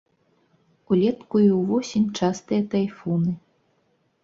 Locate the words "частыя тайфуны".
2.23-3.31